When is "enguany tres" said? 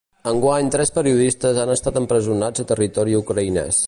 0.29-0.91